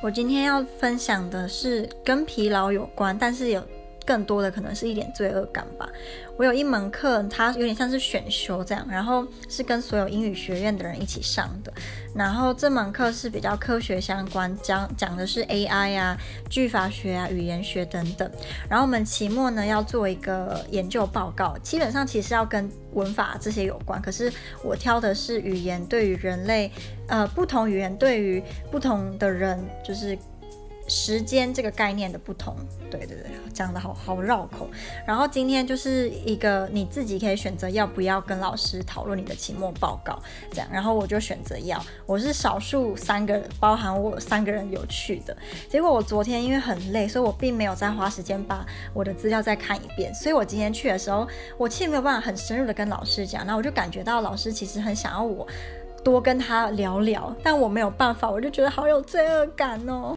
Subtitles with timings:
[0.00, 3.60] 我今天要分享的是跟疲劳有关，但是有
[4.08, 5.86] 更多的可能是一点罪恶感吧。
[6.38, 11.70] 我有一门课，它有点像是选修这样，然后是跟所有英语学院的人一起上的。
[12.14, 16.16] 然后这门课是比较科学相关，讲讲的是 AI 啊、
[16.48, 18.30] 句法学啊、语言学等等。
[18.70, 24.32] 然后我们期末呢要做一个研究报告，基本上其实要跟文法这些有关，可是
[24.64, 26.72] 我挑的是语言对于人类，
[27.08, 30.16] 呃，不同语言对于不同的人，就是。
[30.88, 32.56] 时间这个概念的不同，
[32.90, 34.68] 对对对，讲得好好绕口。
[35.06, 40.18] 然后今天就是一个你自己可以选择要不要跟老师讨论你的期末报告，
[40.50, 40.68] 这样。
[40.72, 45.36] 然后我就选择要，我是少数三个人，包含我三个人有去的。
[45.68, 50.12] 结果我昨天因为很累，所以我并没有再花时间把我的资料再看一遍。
[50.14, 51.28] 所以我今天去的时候，
[51.58, 53.46] 我其实没有办法很深入的跟老师讲。
[53.46, 55.46] 那我就感觉到老师其实很想要我
[56.04, 60.16] 多跟他聊聊，但我没有办法，我就觉得好有罪恶感哦。